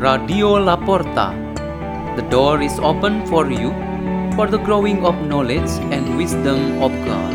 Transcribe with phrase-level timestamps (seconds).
[0.00, 1.36] Radio Laporta.
[2.16, 3.68] The door is open for you
[4.34, 7.34] for the growing of knowledge and wisdom of God.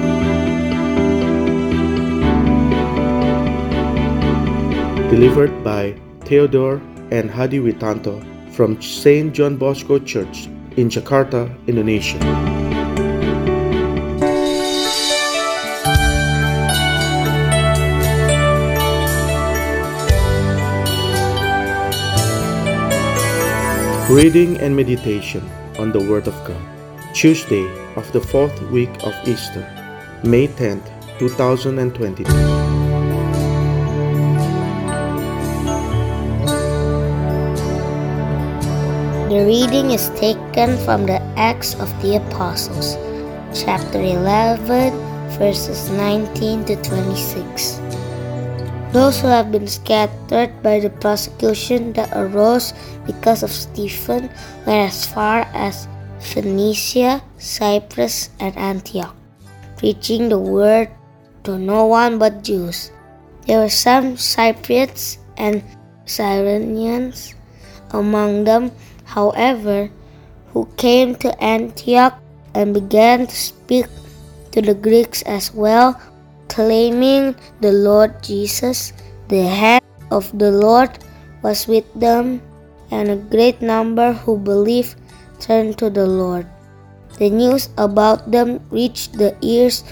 [5.12, 8.18] Delivered by Theodore and Hadi Witanto
[8.52, 9.32] from St.
[9.32, 12.55] John Bosco Church in Jakarta, Indonesia.
[24.16, 25.44] Reading and Meditation
[25.78, 26.64] on the Word of God.
[27.14, 29.68] Tuesday of the fourth week of Easter,
[30.24, 30.88] May 10th,
[31.20, 32.24] 2022.
[39.28, 42.96] The reading is taken from the Acts of the Apostles,
[43.52, 44.96] chapter 11,
[45.38, 47.82] verses 19 to 26.
[48.96, 52.72] Those who have been scattered by the persecution that arose
[53.04, 54.32] because of Stephen
[54.64, 55.92] went as far as
[56.24, 59.12] Phoenicia, Cyprus, and Antioch,
[59.76, 60.88] preaching the word
[61.44, 62.96] to no one but Jews.
[63.44, 65.60] There were some Cypriots and
[66.08, 67.36] Cyrenians
[67.92, 68.72] among them,
[69.04, 69.92] however,
[70.56, 72.16] who came to Antioch
[72.56, 73.92] and began to speak
[74.56, 76.00] to the Greeks as well
[76.48, 78.94] claiming the Lord Jesus.
[79.28, 80.92] The hand of the Lord
[81.42, 82.42] was with them,
[82.92, 84.96] and a great number who believed
[85.40, 86.46] turned to the Lord.
[87.18, 89.84] The news about them reached the ears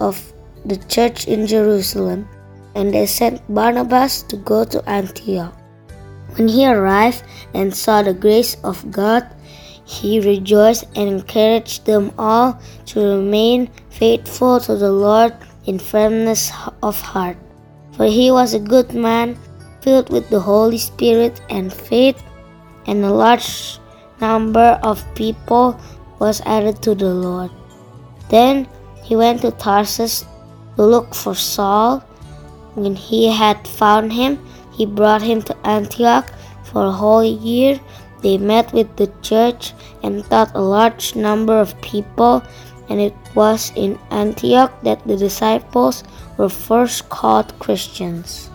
[0.00, 0.16] of
[0.64, 2.28] the church in Jerusalem,
[2.74, 5.54] and they sent Barnabas to go to Antioch.
[6.36, 9.26] When he arrived and saw the grace of God,
[9.84, 12.60] he rejoiced and encouraged them all
[12.92, 15.32] to remain faithful to the Lord
[15.68, 16.50] in firmness
[16.82, 17.36] of heart.
[17.92, 19.36] For he was a good man,
[19.82, 22.16] filled with the Holy Spirit and faith,
[22.86, 23.78] and a large
[24.20, 25.78] number of people
[26.18, 27.50] was added to the Lord.
[28.30, 28.66] Then
[29.04, 30.24] he went to Tarsus
[30.76, 32.00] to look for Saul.
[32.74, 34.40] When he had found him,
[34.72, 36.32] he brought him to Antioch.
[36.64, 37.80] For a whole year
[38.22, 42.42] they met with the church and taught a large number of people
[42.88, 46.04] and it was in Antioch that the disciples
[46.36, 48.50] were first called Christians.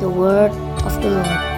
[0.00, 0.52] The Word
[0.86, 1.52] of the Lord.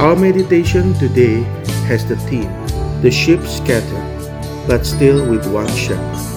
[0.00, 1.42] Our meditation today
[1.84, 2.48] has the theme
[3.02, 4.09] The Sheep Scattered
[4.66, 6.30] but still with one shepherd.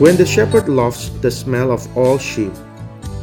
[0.00, 2.52] When the shepherd loves the smell of all sheep,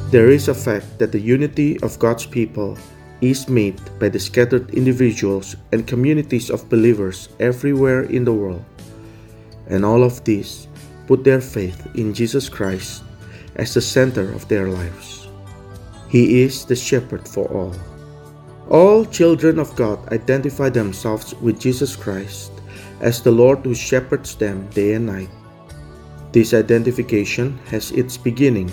[0.09, 2.77] there is a fact that the unity of God's people
[3.21, 8.63] is made by the scattered individuals and communities of believers everywhere in the world.
[9.67, 10.67] And all of these
[11.07, 13.03] put their faith in Jesus Christ
[13.55, 15.27] as the center of their lives.
[16.09, 17.73] He is the shepherd for all.
[18.69, 22.52] All children of God identify themselves with Jesus Christ
[23.03, 25.29] as the Lord who shepherds them day and night.
[26.31, 28.69] This identification has its beginning,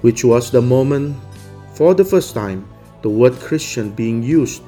[0.00, 1.16] which was the moment
[1.74, 2.66] for the first time
[3.02, 4.64] the word Christian being used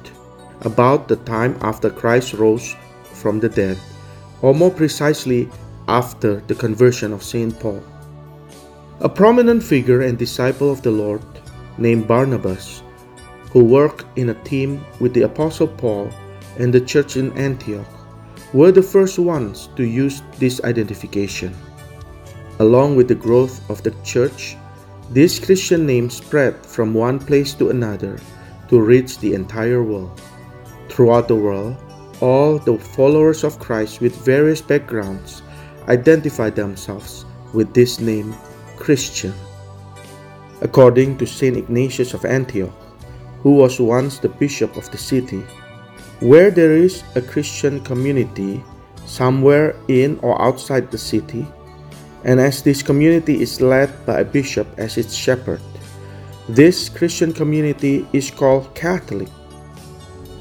[0.61, 3.77] about the time after Christ rose from the dead,
[4.41, 5.49] or more precisely,
[5.87, 7.59] after the conversion of St.
[7.59, 7.83] Paul.
[9.01, 11.25] A prominent figure and disciple of the Lord
[11.77, 12.83] named Barnabas,
[13.51, 16.09] who worked in a team with the Apostle Paul
[16.59, 18.00] and the church in Antioch,
[18.53, 21.55] were the first ones to use this identification.
[22.59, 24.57] Along with the growth of the church,
[25.09, 28.19] this Christian name spread from one place to another
[28.69, 30.21] to reach the entire world.
[30.89, 31.75] Throughout the world,
[32.21, 35.41] all the followers of Christ with various backgrounds
[35.87, 38.35] identify themselves with this name,
[38.77, 39.33] Christian.
[40.61, 41.57] According to St.
[41.57, 42.71] Ignatius of Antioch,
[43.41, 45.43] who was once the bishop of the city,
[46.21, 48.63] where there is a Christian community
[49.05, 51.45] somewhere in or outside the city,
[52.23, 55.59] and as this community is led by a bishop as its shepherd,
[56.47, 59.29] this Christian community is called Catholic.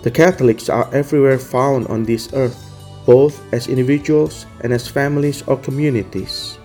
[0.03, 2.61] The Catholics are everywhere found on this earth,
[3.07, 6.57] both as individuals and as families or communities.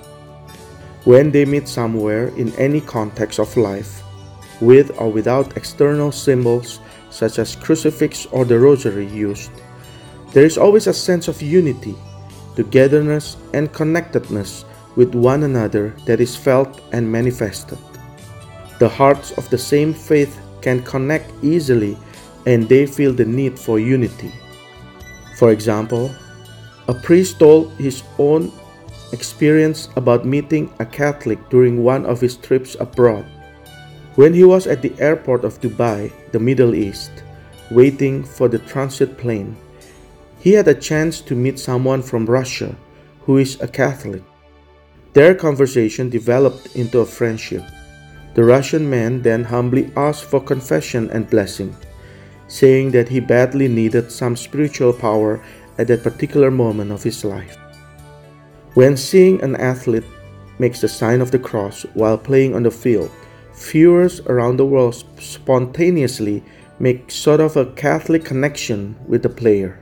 [1.06, 4.03] When they meet somewhere in any context of life,
[4.59, 6.79] with or without external symbols
[7.15, 9.51] such as crucifix or the rosary used,
[10.33, 11.95] there is always a sense of unity,
[12.57, 14.65] togetherness, and connectedness
[14.97, 17.77] with one another that is felt and manifested.
[18.79, 21.97] The hearts of the same faith can connect easily
[22.45, 24.33] and they feel the need for unity.
[25.38, 26.13] For example,
[26.89, 28.51] a priest told his own
[29.13, 33.25] experience about meeting a Catholic during one of his trips abroad.
[34.15, 37.12] When he was at the airport of Dubai, the Middle East,
[37.69, 39.57] waiting for the transit plane,
[40.39, 42.73] he had a chance to meet someone from Russia
[43.23, 44.23] who is a Catholic.
[45.12, 47.63] Their conversation developed into a friendship.
[48.35, 51.75] The Russian man then humbly asked for confession and blessing,
[52.47, 55.44] saying that he badly needed some spiritual power
[55.77, 57.57] at that particular moment of his life.
[58.75, 60.07] When seeing an athlete
[60.57, 63.12] makes the sign of the cross while playing on the field,
[63.55, 66.43] viewers around the world spontaneously
[66.79, 69.79] make sort of a Catholic connection with the player.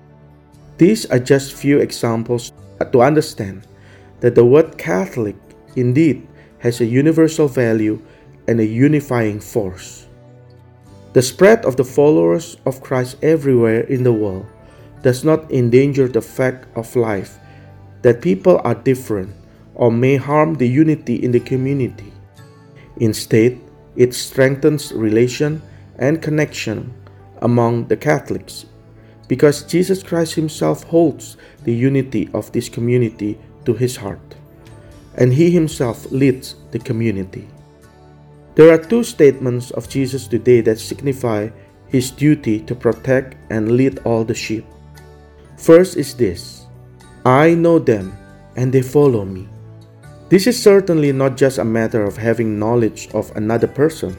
[0.78, 2.52] These are just few examples
[2.92, 3.68] to understand
[4.20, 5.36] that the word Catholic
[5.76, 6.28] indeed
[6.60, 8.00] has a universal value
[8.48, 10.06] and a unifying force.
[11.14, 14.46] The spread of the followers of Christ everywhere in the world
[15.02, 17.38] does not endanger the fact of life
[18.02, 19.36] that people are different
[19.76, 22.12] or may harm the unity in the community.
[22.98, 23.60] Instead,
[23.96, 25.62] it strengthens relation
[25.98, 26.94] and connection
[27.42, 28.66] among the Catholics
[29.28, 34.36] because Jesus Christ Himself holds the unity of this community to His heart,
[35.16, 37.48] and He Himself leads the community.
[38.56, 41.50] There are two statements of Jesus today that signify
[41.88, 44.66] His duty to protect and lead all the sheep.
[45.58, 46.68] First is this
[47.26, 48.18] I know them
[48.56, 49.48] and they follow me.
[50.34, 54.18] This is certainly not just a matter of having knowledge of another person,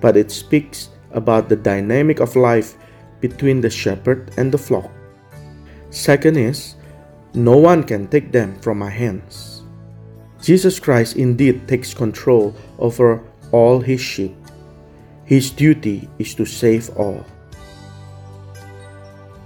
[0.00, 2.74] but it speaks about the dynamic of life
[3.20, 4.90] between the shepherd and the flock.
[5.90, 6.74] Second is,
[7.32, 9.62] no one can take them from my hands.
[10.42, 13.22] Jesus Christ indeed takes control over
[13.52, 14.34] all his sheep.
[15.26, 17.24] His duty is to save all.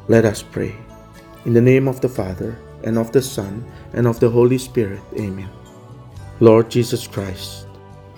[0.08, 0.75] Let us pray.
[1.44, 3.61] In the name of the Father, and of the Son,
[3.93, 5.05] and of the Holy Spirit.
[5.20, 5.60] Amen.
[6.40, 7.66] Lord Jesus Christ,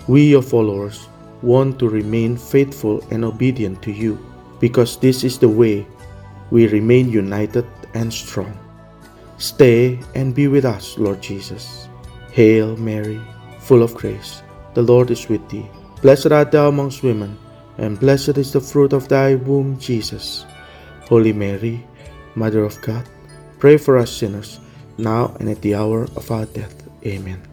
[0.07, 1.07] we, your followers,
[1.41, 4.17] want to remain faithful and obedient to you
[4.61, 5.85] because this is the way
[6.49, 8.57] we remain united and strong.
[9.37, 11.89] Stay and be with us, Lord Jesus.
[12.31, 13.19] Hail Mary,
[13.59, 14.41] full of grace,
[14.73, 15.69] the Lord is with thee.
[16.01, 17.37] Blessed art thou amongst women,
[17.77, 20.45] and blessed is the fruit of thy womb, Jesus.
[21.09, 21.85] Holy Mary,
[22.35, 23.03] Mother of God,
[23.59, 24.59] pray for us sinners,
[24.97, 26.87] now and at the hour of our death.
[27.05, 27.52] Amen.